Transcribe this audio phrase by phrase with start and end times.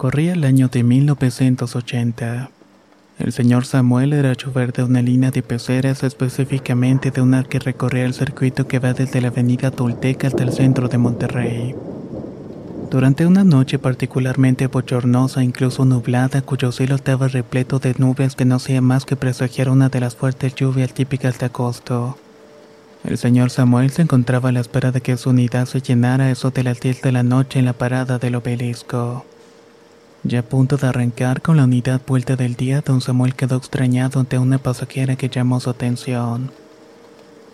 [0.00, 2.48] Corría el año de 1980.
[3.18, 8.06] El señor Samuel era chofer de una línea de peceras, específicamente de una que recorría
[8.06, 11.74] el circuito que va desde la avenida Tolteca hasta el centro de Monterrey.
[12.90, 18.54] Durante una noche particularmente bochornosa, incluso nublada, cuyo cielo estaba repleto de nubes que no
[18.54, 22.16] hacía más que presagiar una de las fuertes lluvias típicas de agosto.
[23.04, 26.50] El señor Samuel se encontraba a la espera de que su unidad se llenara eso
[26.50, 29.26] de las 10 de la noche en la parada del obelisco.
[30.22, 34.20] Ya a punto de arrancar con la unidad vuelta del día, don Samuel quedó extrañado
[34.20, 36.50] ante una pasajera que llamó su atención.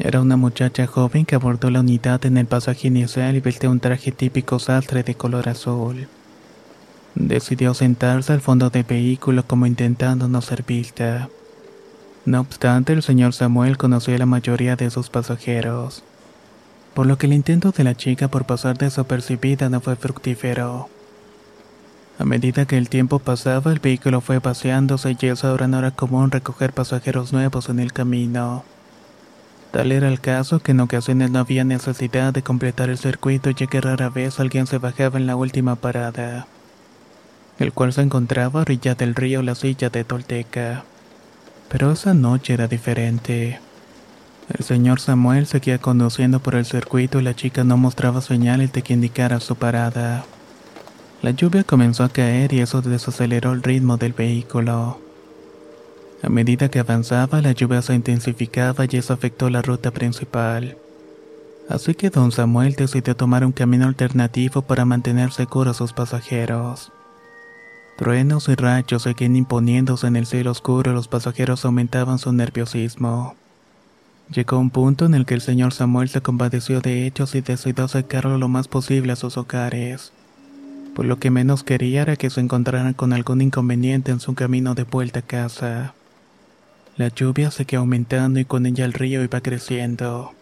[0.00, 3.78] Era una muchacha joven que abordó la unidad en el pasaje inicial y vestía un
[3.78, 6.08] traje típico sastre de color azul.
[7.14, 11.28] Decidió sentarse al fondo del vehículo como intentando no ser vista.
[12.24, 16.02] No obstante, el señor Samuel conocía a la mayoría de sus pasajeros,
[16.94, 20.90] por lo que el intento de la chica por pasar desapercibida no fue fructífero.
[22.18, 25.90] A medida que el tiempo pasaba, el vehículo fue paseándose y eso ahora no era
[25.90, 28.64] común recoger pasajeros nuevos en el camino.
[29.70, 33.66] Tal era el caso que en ocasiones no había necesidad de completar el circuito ya
[33.66, 36.46] que rara vez alguien se bajaba en la última parada,
[37.58, 40.84] el cual se encontraba a orilla del río La Silla de Tolteca.
[41.68, 43.60] Pero esa noche era diferente.
[44.56, 48.80] El señor Samuel seguía conduciendo por el circuito y la chica no mostraba señales de
[48.80, 50.24] que indicara su parada.
[51.22, 54.98] La lluvia comenzó a caer y eso desaceleró el ritmo del vehículo.
[56.22, 60.76] A medida que avanzaba, la lluvia se intensificaba y eso afectó la ruta principal.
[61.70, 66.92] Así que don Samuel decidió tomar un camino alternativo para mantener seguros a sus pasajeros.
[67.96, 73.36] Truenos y rayos seguían imponiéndose en el cielo oscuro y los pasajeros aumentaban su nerviosismo.
[74.30, 77.88] Llegó un punto en el que el señor Samuel se compadeció de ellos y decidió
[77.88, 80.12] sacarlo lo más posible a sus hogares
[80.96, 84.74] por lo que menos quería era que se encontraran con algún inconveniente en su camino
[84.74, 85.92] de vuelta a casa.
[86.96, 90.32] La lluvia seguía aumentando y con ella el río iba creciendo.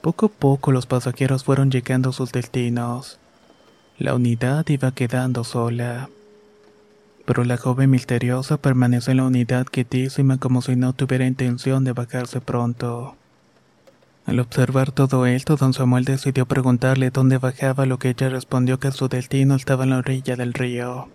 [0.00, 3.20] Poco a poco los pasajeros fueron llegando a sus destinos.
[3.96, 6.08] La unidad iba quedando sola.
[7.24, 11.92] Pero la joven misteriosa permaneció en la unidad quietísima como si no tuviera intención de
[11.92, 13.14] bajarse pronto.
[14.26, 18.90] Al observar todo esto, don Samuel decidió preguntarle dónde bajaba, lo que ella respondió que
[18.90, 21.08] su destino estaba en la orilla del río,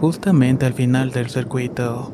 [0.00, 2.12] justamente al final del circuito.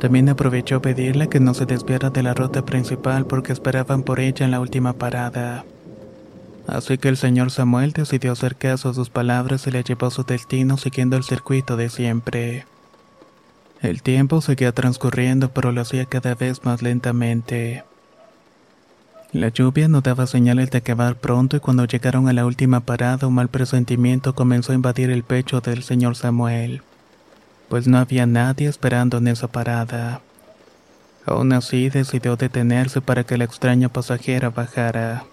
[0.00, 4.44] También aprovechó pedirle que no se desviara de la ruta principal porque esperaban por ella
[4.44, 5.64] en la última parada.
[6.68, 10.10] Así que el señor Samuel decidió hacer caso a sus palabras y le llevó a
[10.12, 12.66] su destino siguiendo el circuito de siempre.
[13.82, 17.84] El tiempo seguía transcurriendo pero lo hacía cada vez más lentamente.
[19.32, 23.28] La lluvia no daba señales de acabar pronto y cuando llegaron a la última parada
[23.28, 26.82] un mal presentimiento comenzó a invadir el pecho del señor Samuel,
[27.68, 30.20] pues no había nadie esperando en esa parada.
[31.26, 35.24] Aún así decidió detenerse para que la extraña pasajera bajara.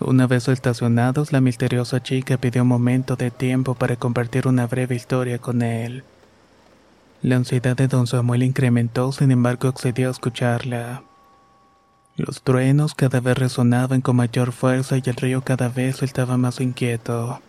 [0.00, 4.94] Una vez estacionados, la misteriosa chica pidió un momento de tiempo para compartir una breve
[4.94, 6.02] historia con él.
[7.20, 11.02] La ansiedad de don Samuel incrementó, sin embargo accedió a escucharla.
[12.16, 16.62] Los truenos cada vez resonaban con mayor fuerza y el río cada vez estaba más
[16.62, 17.40] inquieto.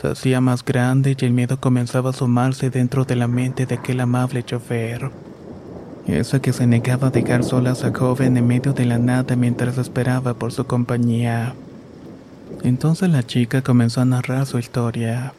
[0.00, 3.74] Se hacía más grande y el miedo comenzaba a sumarse dentro de la mente de
[3.74, 5.10] aquel amable chofer.
[6.06, 9.34] Esa que se negaba a dejar sola a esa joven en medio de la nada
[9.34, 11.52] mientras esperaba por su compañía.
[12.62, 15.32] Entonces la chica comenzó a narrar su historia.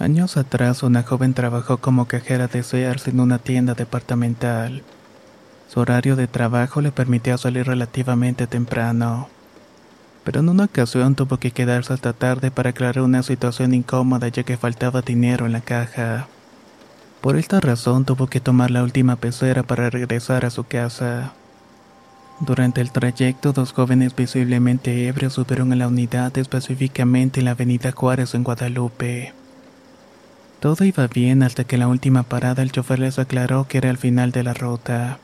[0.00, 4.82] Años atrás, una joven trabajó como cajera de Sears en una tienda departamental.
[5.72, 9.28] Su horario de trabajo le permitía salir relativamente temprano.
[10.22, 14.42] Pero en una ocasión tuvo que quedarse hasta tarde para aclarar una situación incómoda ya
[14.42, 16.28] que faltaba dinero en la caja.
[17.22, 21.32] Por esta razón tuvo que tomar la última pecera para regresar a su casa.
[22.40, 27.92] Durante el trayecto, dos jóvenes visiblemente ebrios subieron a la unidad específicamente en la avenida
[27.92, 29.32] Juárez en Guadalupe.
[30.60, 33.88] Todo iba bien hasta que en la última parada el chofer les aclaró que era
[33.88, 35.18] el final de la ruta.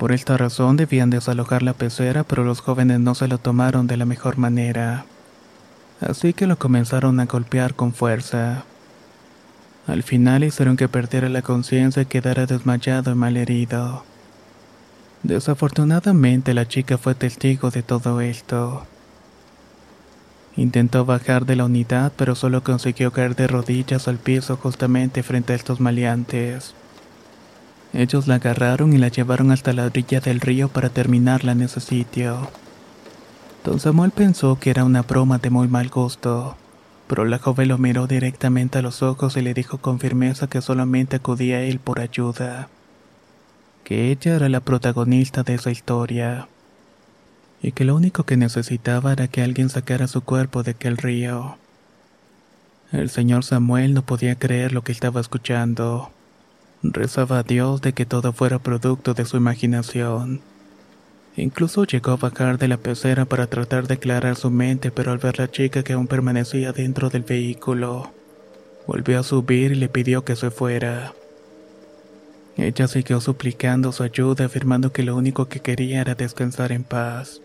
[0.00, 3.98] Por esta razón debían desalojar la pecera, pero los jóvenes no se lo tomaron de
[3.98, 5.04] la mejor manera.
[6.00, 8.64] Así que lo comenzaron a golpear con fuerza.
[9.86, 14.02] Al final hicieron que perdiera la conciencia y quedara desmayado y malherido.
[15.22, 18.86] Desafortunadamente la chica fue testigo de todo esto.
[20.56, 25.52] Intentó bajar de la unidad, pero solo consiguió caer de rodillas al piso justamente frente
[25.52, 26.74] a estos maleantes.
[27.92, 31.80] Ellos la agarraron y la llevaron hasta la orilla del río para terminarla en ese
[31.80, 32.48] sitio.
[33.64, 36.56] Don Samuel pensó que era una broma de muy mal gusto,
[37.08, 40.62] pero la joven lo miró directamente a los ojos y le dijo con firmeza que
[40.62, 42.68] solamente acudía a él por ayuda,
[43.84, 46.48] que ella era la protagonista de esa historia
[47.62, 51.58] y que lo único que necesitaba era que alguien sacara su cuerpo de aquel río.
[52.92, 56.10] El señor Samuel no podía creer lo que estaba escuchando.
[56.82, 60.40] Rezaba a Dios de que todo fuera producto de su imaginación.
[61.36, 65.18] Incluso llegó a bajar de la pecera para tratar de aclarar su mente, pero al
[65.18, 68.10] ver la chica que aún permanecía dentro del vehículo,
[68.86, 71.12] volvió a subir y le pidió que se fuera.
[72.56, 77.42] Ella siguió suplicando su ayuda, afirmando que lo único que quería era descansar en paz.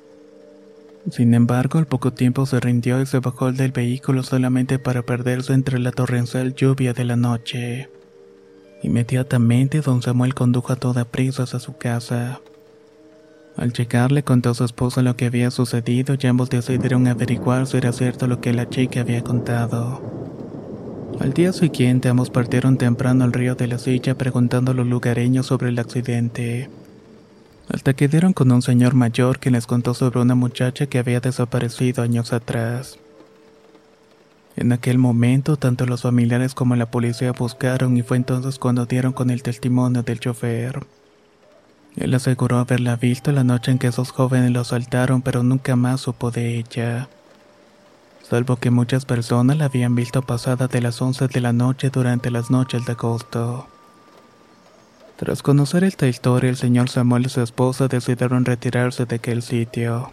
[1.12, 5.54] Sin embargo, al poco tiempo se rindió y se bajó del vehículo solamente para perderse
[5.54, 7.90] entre la torrencial lluvia de la noche.
[8.86, 12.40] Inmediatamente, don Samuel condujo a toda prisa a su casa.
[13.58, 17.66] Al llegar le contó a su esposa lo que había sucedido y ambos decidieron averiguar
[17.66, 20.04] si era cierto lo que la chica había contado.
[21.20, 25.48] Al día siguiente ambos partieron temprano al río de la Silla preguntando a los lugareños
[25.48, 26.70] sobre el accidente
[27.68, 31.20] hasta que dieron con un señor mayor que les contó sobre una muchacha que había
[31.20, 33.00] desaparecido años atrás.
[34.58, 39.12] En aquel momento, tanto los familiares como la policía buscaron y fue entonces cuando dieron
[39.12, 40.86] con el testimonio del chofer.
[41.98, 46.02] Él aseguró haberla visto la noche en que esos jóvenes lo asaltaron, pero nunca más
[46.02, 47.10] supo de ella.
[48.22, 52.32] Salvo que muchas personas la habían visto pasada de las 11 de la noche durante
[52.32, 53.68] las noches de agosto.
[55.18, 60.12] Tras conocer esta historia, el señor Samuel y su esposa decidieron retirarse de aquel sitio.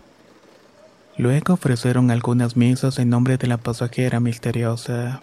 [1.17, 5.23] Luego ofrecieron algunas misas en nombre de la pasajera misteriosa.